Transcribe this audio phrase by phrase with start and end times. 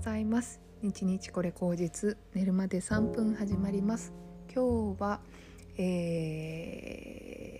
[0.00, 0.62] ざいます。
[0.80, 4.14] 日日これ口実寝るまで3分始まります。
[4.52, 5.20] 今日は
[5.76, 6.64] え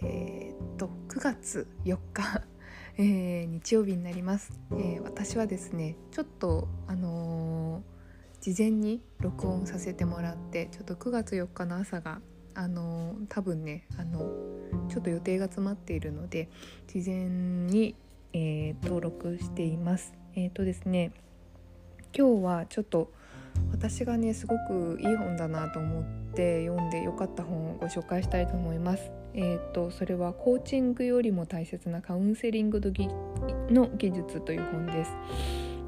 [0.03, 2.43] ー、っと9月4日、
[2.97, 7.83] えー、日曜日になります、えー、私はですねちょっとあの
[8.41, 12.23] 事前に録音させてもらってちょっと9月4日の朝が
[12.55, 14.21] あの多分ねあの
[14.89, 16.49] ちょっと予定が詰まっているので
[16.87, 17.95] 事前に、
[18.33, 20.15] え登録しています。
[20.35, 21.13] えっ、とですね
[22.17, 23.13] 今日はちょっと
[23.73, 29.11] 私がねすごくいい本だなと思って読んでよかった本をご紹介したいと思います。
[29.33, 32.81] えーと、それはコーチングよりも大切なカウンセリング
[33.71, 35.13] の技術という本です。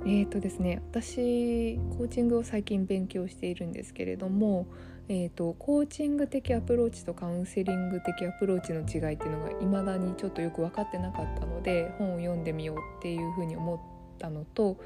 [0.04, 4.66] えーとですね、私コーチングを最近勉強しているんですけれども、
[5.08, 13.78] えーと、コーチング的アプローチとカウンセリング的アプローチの違いっていうのが未だにちょっとよく分かってなかったので本を読んでみようっていうふうに思っ
[14.18, 14.78] たのと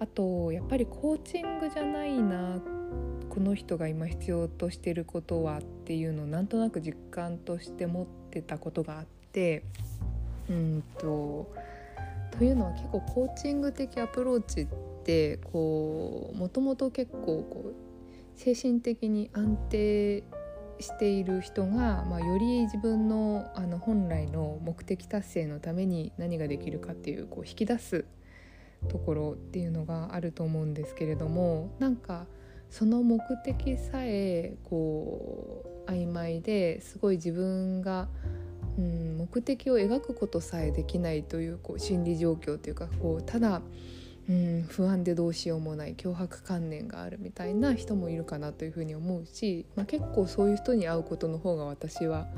[0.00, 2.60] あとやっぱりコーチングじゃないな
[3.28, 9.62] この人が今必要としてることはっていうのをなんとなく実感として持ってたことがあって
[10.48, 11.52] うんと
[12.38, 14.66] というのは結構コーチング的アプローチっ
[15.04, 17.74] てこうもともと結構こう
[18.36, 20.24] 精神的に安定
[20.80, 28.06] している人が、まあ、より自分のあの本来の目的達成のために何ができるかっていうこう引き出す
[28.88, 32.26] ところっていうのがあると思うんですけれどもなんか
[32.70, 38.08] その目的さえこう曖昧ですごい自分が、
[38.78, 43.60] うん、目的を描くことさえできないというこう心理状況というかこうただ、
[44.28, 52.28] うん、不安でどうしようもない脅迫観念があるみたいな人もいるかなというふうに思うし、まあ、結構そういう人に会うことの方が私は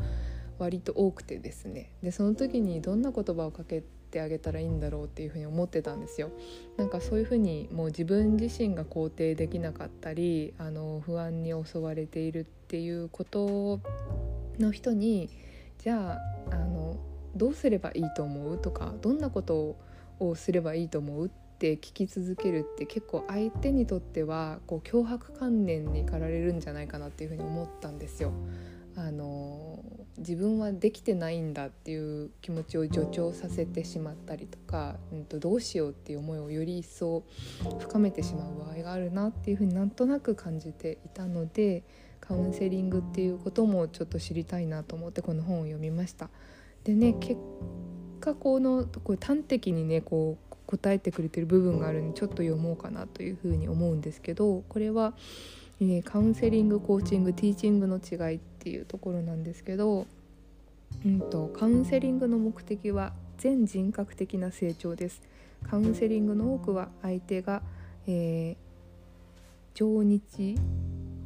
[0.58, 1.92] 割と多くてですね。
[2.02, 6.30] でその時にどんな言葉をかけててあげたらいいんだろうっていうふに思ってたんですよ。
[6.77, 13.81] なんかそういうふうにもう自分自身が肯定できなかったりあの不安に襲われているっていうこと
[14.59, 15.31] の人に
[15.78, 16.20] じゃ
[16.50, 16.97] ああの
[17.34, 19.76] どうすればいいと思うとかどんなこと
[20.20, 28.32] をすればいいと思うって聞き続けるって結構相手にとってはこう脅迫観念に駆られるんじゃないかなっていうふうに思ったんですよ。
[28.94, 29.82] あの
[30.19, 37.25] 自分はできてないんだっていう気持ちを助長させてしまったりとか、うん、とどうしようっていう思いをより一層
[37.81, 41.83] 深めてしまう場合があるなっていうふうになんとなく感じていたので
[42.21, 46.29] カウンセリングっていうこともちょっと知りたいなと思ってこの本を読みました。
[46.84, 47.41] でね結
[48.21, 55.15] 果このこう端的にねこう答えてくれてる部分があるんでちょっと読もうかなというふうに思うんですけどこれは
[55.84, 60.06] えー、カウンセリングコーチングティーチングの違いっていうところなんですけど、
[61.05, 65.21] うんと、カウンセリングの目的は全人格的な成長です。
[65.69, 67.62] カウンセリングの多くは相手が、
[68.06, 68.56] えー、
[69.75, 70.56] 情日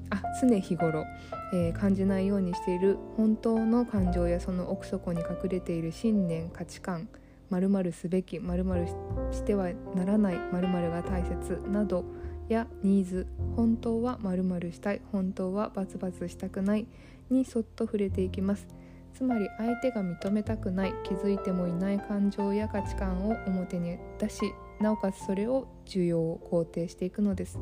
[0.09, 1.05] あ常日頃、
[1.53, 7.09] えー、感じないようにしている本当の感情やその奥底に隠れている信念価値観
[7.51, 8.87] 〇〇すべき〇〇
[9.33, 12.05] してはならない〇〇が大切など
[12.49, 13.27] やニーズ。
[13.57, 15.01] 本当は〇〇したい。
[15.13, 16.87] 本当はバツバツしたくない。
[17.31, 18.67] にそっと触れていきます。
[19.15, 20.95] つまり相手が認めたくない。
[21.05, 24.43] 気づいてもいない感情や価値観を表に出し
[24.81, 27.59] なおかつそれを需要を肯定していくのです。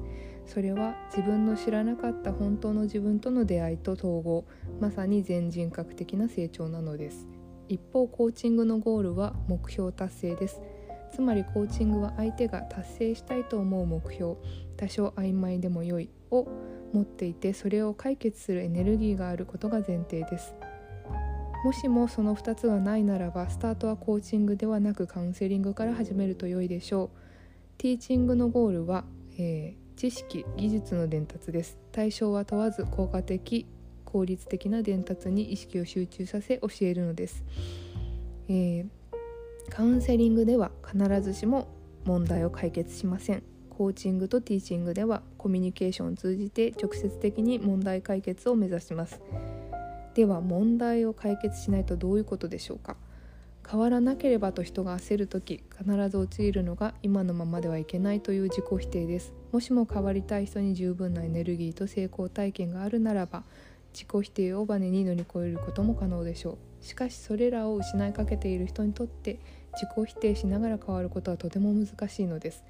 [0.46, 4.44] それは自分の知らなかった本当の自分との出会いと統合。
[4.80, 7.26] まさに全人格的な成長なのです。
[7.68, 10.60] 一方コーチングのゴールは目標達成です。
[11.14, 14.34] つまりコーチングは相手が達成したいと思う目標
[14.76, 16.48] 多少曖昧でも良いを
[16.92, 20.54] 持っていてそれを解決するエネルギーがあることが前提です。
[21.64, 27.10] もしもその2つがないならばスタートはコーチングではなくカウンセリングから始めると良いでしょう。
[27.78, 29.04] ティーチングのゴールは、
[29.38, 31.78] えー、知識技術の伝達です。
[31.92, 33.66] 対象は問わず効果的
[34.04, 37.44] 効率的な伝達に意識を集中させ教えるのです、
[38.48, 39.03] えー
[39.70, 41.68] カウンセリングでは必ずしも
[42.04, 43.42] 問題を解決しません。
[43.70, 49.20] コーチングとティーチングではコミュニケーションを通じて直接的に問題解決を目指します。
[50.14, 52.96] では問題を解決しないとどういうことでしょうか。
[53.68, 59.32] 変わらなければと人が焦る時必ず陥るのが今のままではいけないという自己否定です。
[59.52, 63.42] もしも変わりたい人に十分なエネルギーと成功体験があるならば
[63.92, 66.73] 自己否定をバネに乗り越えることも可能でしょう。
[66.84, 69.40] しかしそれらを失いかけている人にとって
[69.72, 72.64] 自己否定しながら変わることはとても難しいのです。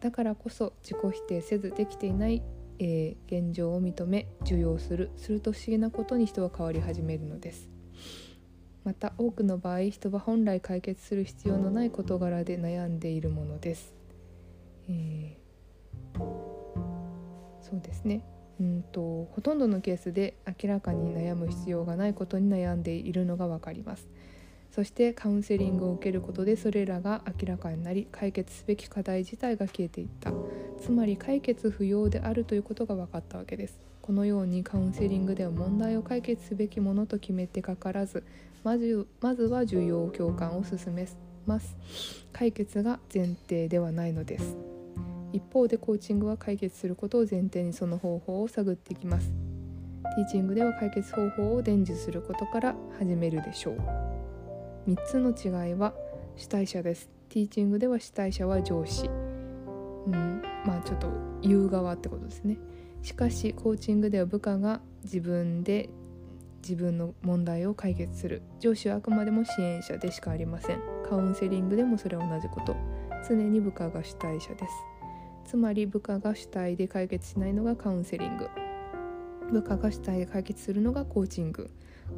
[0.00, 2.42] だからこそ自己否定せずできていない、
[2.78, 7.68] えー、現状を認め受容するすると不思議なことに人は変わり始めるのです。
[8.84, 13.92] また多くの場合人は本来解決する必要のない事柄で悩んでいるものです、
[14.88, 15.48] えー
[17.70, 18.22] そうですね。
[18.60, 24.08] うんとほとんどのケースで明らかに悩む必要がないことに悩んでいるのが分かります。
[24.70, 30.32] そしてカウンセリングを受けることでそれらが明らかになり解決すべき課題自体が消えていった。
[30.80, 33.80] つまり解決不要であるということが分かったわけです。
[34.02, 38.24] このようにカウンセリングでは問題を解決すべきものと決めてかからず
[38.64, 41.06] まずまずは重要共感を進め
[41.46, 41.76] ます。
[42.32, 44.77] 解決が前提ではないのです。
[45.32, 49.32] 一方でコーチングは解決することを前提にその方法を探っていきます。
[50.16, 53.76] ティーチングでは解決方法を伝授することから始めるでしょう。
[54.90, 55.94] 3つの違いは
[56.36, 57.10] 主体者です。
[57.28, 59.06] ティーチングでは主体者は上司。
[60.06, 61.08] うんまあちょっと
[61.42, 62.56] 言う側ってことですね。
[63.02, 65.90] しかしコーチングでは部下が自分で
[66.62, 68.42] 自分の問題を解決する。
[68.60, 70.80] 上司はあくまでも支援者でしかありません。
[71.08, 72.76] カウンセリングでもそれは同じこと。
[73.28, 74.97] 常に部下が主体者です。
[75.48, 78.50] つまり部下が主体で解決しないのがカウンセリング。
[79.50, 81.70] 部下が主体で解決するのがコーチング。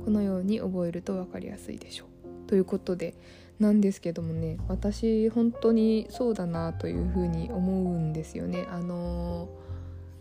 [0.05, 2.49] このように覚えると分かりやすいでしょう。
[2.49, 3.15] ということで
[3.61, 8.67] なんですけどもね私本当にそうだなというふうに思うんですよね。
[8.69, 9.49] あの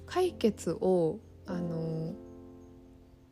[0.05, 1.17] 解決を
[1.47, 2.13] あの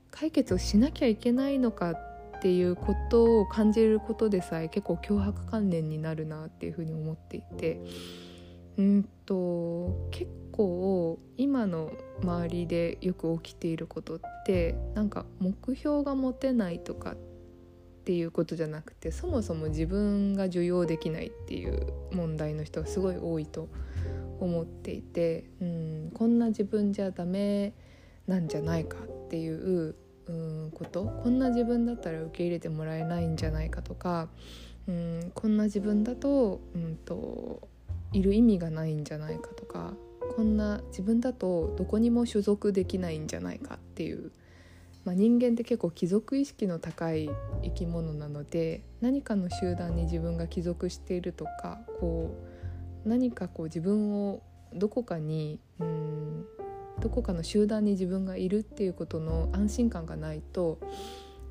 [0.10, 7.80] 解決をしなきゃいけないのかっていうことを感じることでさえ結構脅迫観念になるなっていうふうに思っていて。
[8.78, 11.92] うんと結構今の
[12.22, 17.16] 周りでよく起きていることってなんか目標が持てないとかっ
[18.06, 23.68] ていうことじゃなくてそもそも自分が受容できないっていう問題の人がすごい多いと
[24.40, 27.74] 思っていて、うん、こんな自分じゃダメ
[28.28, 29.96] なんじゃないかっていう
[30.28, 31.06] うんこと？
[31.24, 34.30] こんな自分だったら受け入れてもらえないんじゃないかとか、
[34.88, 37.68] うん、こんな自分だと,、うんと
[38.14, 39.94] いる意味がないんじゃないかとか
[40.36, 44.32] こんな自分だとどこにも所属できないんじゃないかっていう、
[45.06, 47.30] まあ、人間って結構貴族意識の高い
[47.64, 52.36] 生き物なので何かの集団に自分が帰属しているとかこ
[53.06, 54.42] う何かこう自分を
[54.74, 56.46] どこかにうん
[57.00, 60.80] どこかの集団に自分がいるっていうことの安心感がないと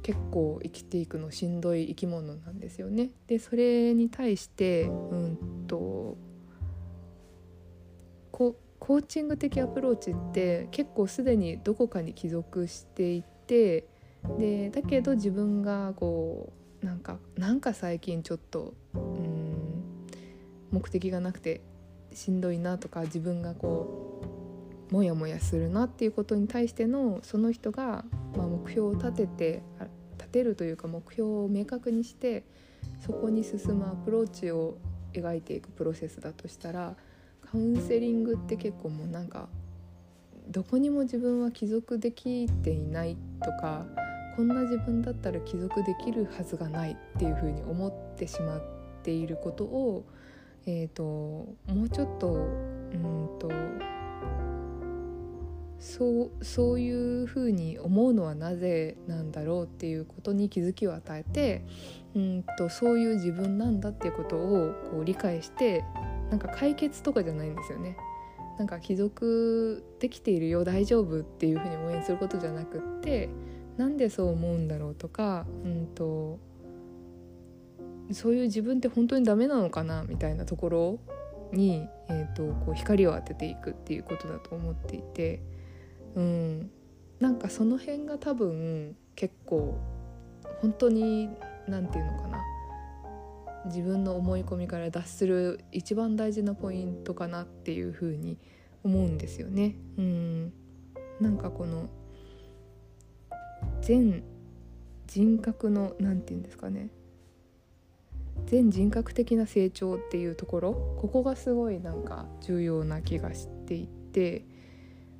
[0.02, 3.10] 結構生きていくのしんどい生き物なんですよね。
[3.26, 6.16] でそれに対してうんと
[8.36, 13.86] コーチング的アプローチって結構すでにどこかに帰属していて
[14.38, 16.52] でだけど自分がこ
[16.82, 20.06] うなんかなんか最近ちょっとうん
[20.70, 21.62] 目的がなくて
[22.12, 24.20] しんどいなとか自分がこ
[24.90, 28.04] うモヤモヤするなっていうことに対してのその人が、
[28.36, 29.62] まあ、目標を立てて
[30.18, 32.44] 立てるというか目標を明確にして
[33.00, 34.76] そこに進むアプローチを
[35.12, 36.96] 描いていくプロセスだとしたら
[37.50, 39.48] カウンセリングって結構もうなんか
[40.48, 43.86] どこにも自分は帰属できていないとか
[44.36, 48.62] こんな自分だったら帰属できるはずがないっていうふうに思ってしまっ
[49.02, 50.04] ていることを、
[50.66, 53.50] えーと、もうちょっとうんと
[55.78, 61.64] そうそういうふうに思うのはなぜなんだろうっていうことに気づきを与えて
[62.14, 65.84] うんとそういう自分なんだっていうことをこう理解して
[66.30, 67.96] なんか解決とかじゃないんですよね。
[68.58, 73.28] なんか帰属できているよ大丈夫っていうふうに応援することじゃなくって
[73.76, 76.38] なんでそう思うんだろうとか、うんと、
[78.12, 80.98] そういう自分って本当にダメなのかなみたいなところ
[81.52, 85.42] に、えーと、こう光を当てていくっていうことだと思っていて、
[86.14, 86.70] うん、
[87.20, 89.78] なんかその辺が多分結構
[90.62, 91.28] 本当に
[91.68, 92.38] 何て言うのかな
[93.66, 98.38] 自分の思い込みから脱する一番大事なポイントかなっていうふうに
[98.84, 99.74] 思うんですよね。
[99.98, 100.52] うん。
[101.20, 101.88] なんかこの
[103.80, 104.22] 全
[105.06, 106.90] 人格の何て言うんですかね。
[108.46, 110.96] 全人格的な成長っていうところ。
[111.00, 114.44] ここがすごいなんか重要な気がしていて。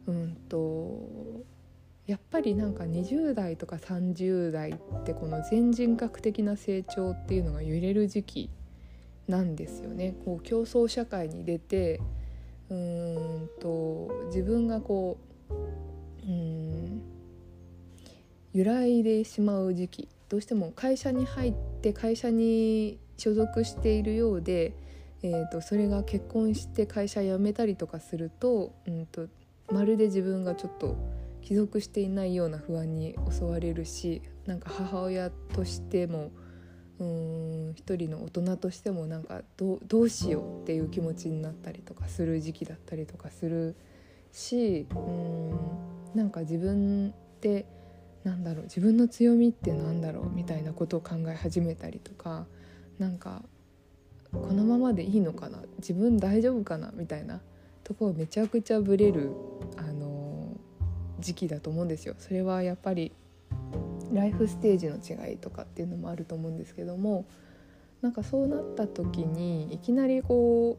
[0.07, 1.45] うんと
[2.07, 8.51] やっぱりなんか20代とか30代ってこの全人格的な成長っていうのが揺れる時期
[9.27, 10.15] なんですよね。
[10.25, 12.01] こう競争社会に出て
[12.71, 15.19] うーんと自分がこ
[15.51, 17.03] ううん
[18.53, 24.75] 揺らいでしまう時期どうしても会社に入って会社に所属しているようで、
[25.23, 29.29] えーと、それが結婚して会社辞めたりとかすると,、うんと
[29.73, 30.97] まるで自分がちょっと
[31.47, 36.33] 帰属していないような不安に襲われるしなんか母親としても
[36.99, 43.76] うん一人の大人としてもなんかどどうしようっていう気持ちになったりとかする時期だったりとかする
[44.33, 45.57] しうん
[46.17, 47.65] なんか自分って
[48.25, 52.47] なんだろう自分の強みってなんだろうみたいなことを考え始めたりとか
[52.99, 53.45] なんか
[54.33, 57.41] このままでいいのかな自分大丈夫かなみたいな
[57.85, 59.31] ところめちゃくちゃブレる、
[61.18, 62.14] 時期だと思うんですよ。
[62.18, 63.12] それはやっぱり
[64.12, 67.25] ライフステージの違いとかっていうのもあると思うんですけども
[68.02, 70.78] なんかそうなった時にいきなりこ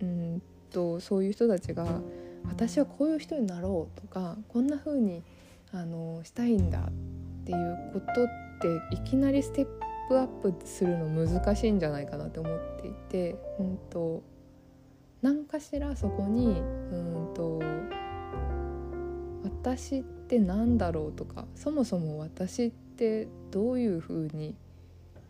[0.00, 2.00] ううんとそういう人たちが
[2.46, 5.22] 「私はこういう人になろう」とか「こんな風に
[5.72, 6.80] あのしたいんだ」
[7.42, 8.28] っていうことっ
[8.60, 9.66] ていきなりステッ
[10.08, 14.22] プアップするの難しいんじゃないかなって思っていて、うんと、
[15.22, 16.60] 何かしらそこに
[16.92, 16.96] う
[17.30, 17.60] んと
[19.44, 24.54] 私って何だろうとかそもそも私ってどういうふうに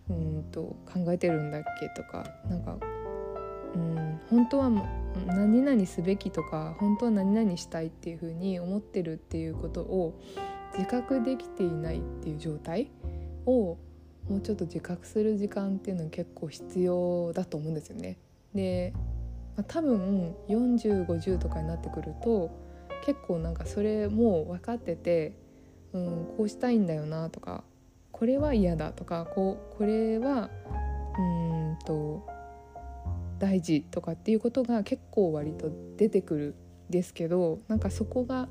[0.08, 2.78] うんと考えてるんだっけとかなんか
[3.74, 4.70] うん本当は
[5.26, 10.18] 何々すべきとか本当は何々したいっていうふうに思ってるっていうことを
[10.76, 12.90] 自覚できていないっていう状態
[13.46, 13.76] を
[14.28, 18.18] もうちょっと自覚する時間っていうのは結構必要だと思うんですよね。
[18.54, 18.92] で、
[19.56, 22.50] まあ、多分4050とかになってくると
[23.04, 25.32] 結構なんかそれも分かってて、
[25.92, 27.64] うん、こうしたいんだよなとか
[28.12, 30.50] これは嫌だとかこうこれは
[31.18, 32.26] うんと
[33.38, 36.54] 大事とかっていうことが結構割と出てくる
[36.88, 38.48] んですけどなんかそこが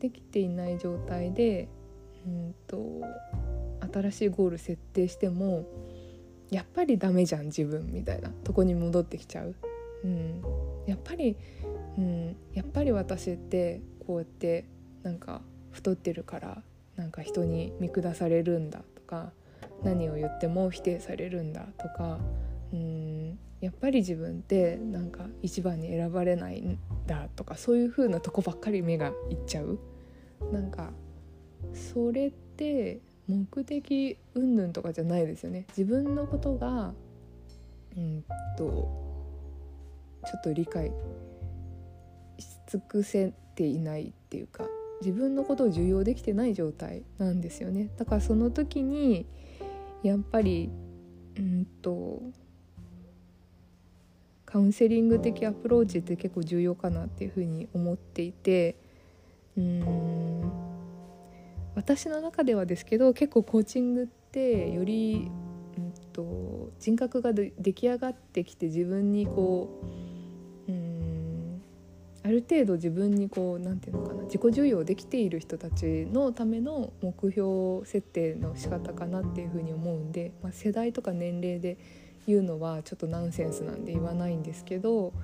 [0.00, 1.68] できていない状態で
[2.26, 2.78] うんと
[3.92, 5.66] 新しいゴール設定しても
[6.50, 9.54] やっぱりダメじゃん自分みたいなとこに戻ってきちゃう。
[10.04, 10.42] うん、
[10.86, 11.36] やっぱり、
[11.98, 14.64] うん、やっぱり私ってこうやって
[15.02, 16.62] なんか太ってるから
[16.96, 19.32] なんか人に見下されるんだとか
[19.82, 22.18] 何を言っても否定されるんだとか
[22.72, 23.38] うん。
[23.60, 29.78] やっぱり自分ってなんか一番に選ばれないんだとかそういう風なとこばっかり目がいっちゃう。
[30.52, 30.90] なんか
[31.74, 35.66] それって目的云々とかじゃないですよね。
[35.76, 36.94] 自分のことが
[37.96, 38.24] うん
[38.56, 38.64] と
[40.24, 40.92] ちょっと理解
[42.68, 44.64] 尽くせていないっていうか
[45.00, 47.90] 自分のことを重要できてない状態なんですよね。
[47.96, 49.26] だからその時に
[50.02, 50.70] やっぱり
[51.36, 52.22] うんと
[54.44, 58.76] カウンセリング的アプローチって結構重要かなっていうふうに思っていて
[59.56, 60.50] うん
[61.74, 65.30] 私の中ではですけど結構コーチングってより、
[65.76, 70.07] うんと、人格が出来上がってきて自分にこううん
[72.28, 81.78] ある程度自分にこう何て言うのかな自己重要できている人たちのための目標設定の仕方かなっていうふうに思うんで、まあ、世代とか年齢で
[82.26, 85.14] 言うのはちょっとナンセンスなんで言わないんですけど、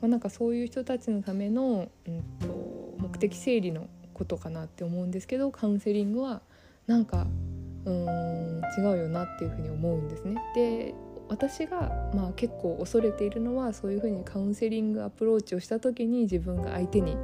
[0.00, 6.40] まあ、なんかそういう人たちのための、うんと目的整理のことかなって思うんですけどカウンセリングは
[6.86, 7.26] なんか
[7.84, 10.40] うーん違うよなっていうふうに思うんですね。
[10.54, 10.94] で
[11.34, 17.16] 私がまあ結構恐れているのはそういうふうにカウンセリングアプローチをした時に自分が相手に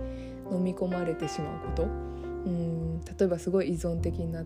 [0.51, 1.83] 飲み込まれてしまうこと。
[1.85, 1.87] う
[2.49, 4.45] ん例えばすごい依存的になっ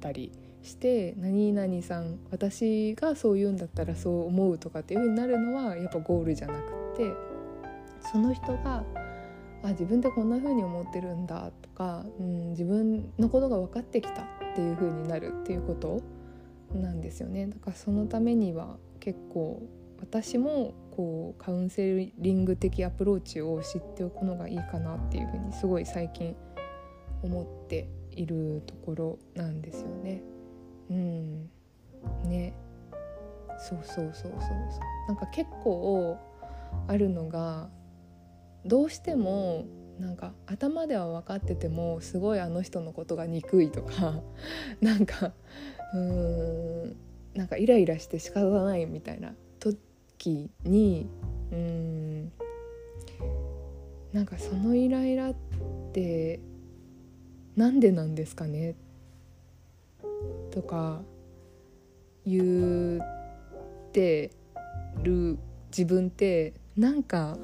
[0.00, 0.32] たり
[0.62, 7.12] して「何々さん私がそう言うんだったらそう思う」とかっていうふうになるのはやっぱゴールじゃなくて
[8.12, 8.84] その人が
[9.62, 16.02] あ自分ってこんな風に思ってるんだとか、うん、自分のことが分かってきたっていう風になるっていうこと
[16.74, 17.46] なんですよね。
[17.46, 19.62] だからそのためには結構
[20.00, 26.36] 私もこうカウンセリング的アプローチを知っておくのがいいかなっていう風にすごい最近
[27.22, 30.22] 思っているところなんですよね。
[30.90, 31.50] うん。
[32.24, 32.54] ね。
[33.58, 34.32] そうそうそうそう。
[34.40, 34.50] そう
[35.08, 36.18] なんか結構
[36.88, 37.68] あるのが
[38.64, 39.64] どうしても
[39.98, 44.20] なんか頭では分かっててもすごいあの人のことが憎いとか。
[44.80, 45.32] なんか
[45.94, 47.05] うーん。
[47.36, 51.06] なんかイライラして仕方ないみたいな時に
[51.52, 52.32] うん
[54.12, 55.34] なんかそのイライラっ
[55.92, 56.40] て
[57.54, 58.74] なんでなんですかね
[60.50, 61.02] とか
[62.24, 64.30] 言って
[65.02, 65.38] る
[65.68, 67.36] 自分ってなんか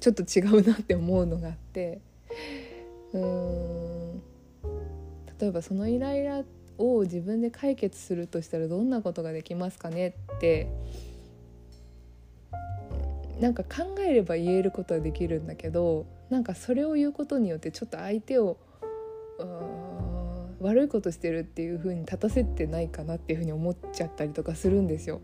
[0.00, 2.00] ちょっと違うなって思うのがあって
[3.12, 4.22] うーん
[5.38, 10.68] 例えばそのイライラってを自分で解決するとしたらどんなことができますかねって
[13.40, 18.56] なんか考えれば言えることはできるんだけどなんかそれを言うことによってちょっと相手を
[20.60, 25.20] 悪いことしてるっていう風に立たせてないかなっていう風に思っちゃったりとかするんですよ。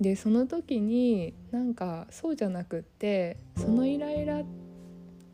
[0.00, 4.42] でその時になんかそうじゃなくってそのイライラ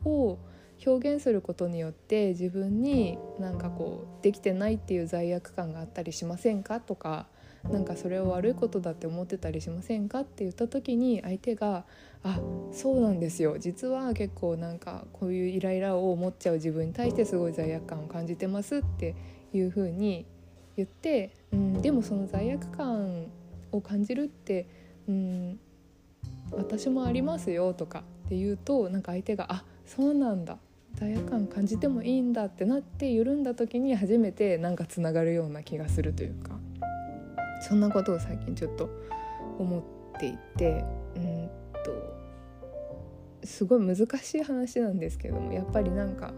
[0.04, 0.38] を
[0.84, 7.26] 表現することによって自分になんかこうできてないっていう罪悪感があったりしませんかとか
[7.68, 11.84] なんかそれを悪いことだって思ってたりしませんかって言った時に相手が
[12.24, 12.40] 「あ
[12.72, 13.58] そうなんですよ。
[13.58, 19.14] 実は結構なんかこういうイライラを持っちゃう自分に対してすごい罪悪感を感じてます」って
[19.52, 20.24] いうふうに
[20.76, 23.26] 言って、うん、でもその罪悪感
[23.72, 24.66] を感じるって、
[25.06, 25.60] うん、
[26.52, 30.58] 私もありますよとかって言うとなんか相手が「あそうなんだ。
[30.94, 36.58] 罪悪感感じてもいいんだ」ってなって緩んだ時に初めてなんかつながるような気がするというか。
[37.60, 38.88] そんなことを最近ちょっと
[39.58, 41.50] 思っていてうん
[41.84, 46.32] とすごい難しい話なんですけどもやっぱりなんか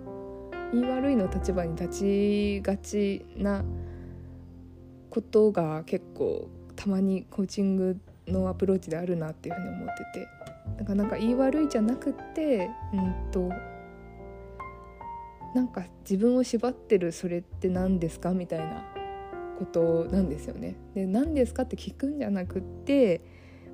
[0.72, 3.64] 言い悪いの立場に立ちがちな
[5.10, 10.28] ことが結構たまにコーチングのアプローチであるなっていうふうに思ってて
[10.78, 13.52] なかなか言い悪いじゃなくてうんと
[15.54, 18.84] なんか自分を縛ってるそれって何ですかみたいな
[19.58, 20.76] ことなんですよね。
[20.94, 23.20] で何ですかって聞くんじゃなくって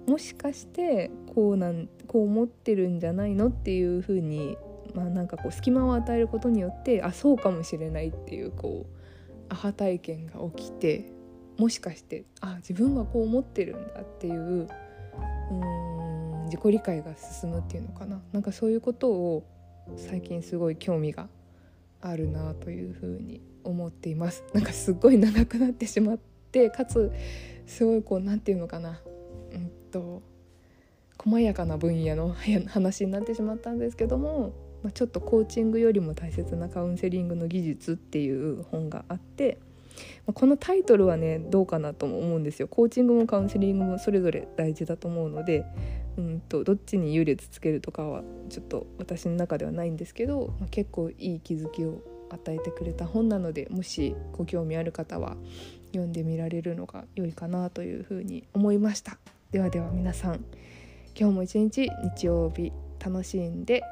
[0.07, 4.57] もしかしてこうなんこう思ってるんじゃないのっていうふうに
[4.95, 11.13] まあなんかこう隙間を与えることによってあそうかもしれないっていうこうアハ体験が起きて
[11.59, 14.69] もしかしてあ自分はこう思ってるんだっていう
[15.51, 19.45] うん自己理解が進むっていうのかななんかそういうことを
[19.97, 21.29] 最近すごい興味が
[22.01, 24.45] あるなというふうに思っています。
[24.53, 26.19] なんかすっごい長くなってしまっ
[26.53, 27.13] てかつ
[27.67, 29.01] すごいこう何て言うのかな。
[29.53, 30.23] うんと
[31.19, 32.35] 細やかな分野の
[32.69, 34.53] 話になってしまったんですけども、
[34.83, 39.59] まあ、ちょっとコーチングよりも大切なカウンセリングの技術っていう本があって、
[40.33, 42.69] このタイトルはねどうかなとも思うんですよ。
[42.69, 45.65] コーチングもカウンセリングもそれぞれ大事だと思うので
[46.17, 55.37] うんとどっちに優劣つけるとかはちょっと私の中ではないんですけど、ま、結構いい気づきを与えてくれた本なのでもしご興味ある方は
[55.93, 59.19] 読んでみられるのが良いかなというふうに思いました。
[59.51, 60.45] ではでは皆さん
[61.19, 63.83] 今日も一日日曜日楽しんで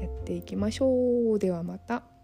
[0.00, 1.38] やっていきましょう。
[1.38, 2.17] ではまた。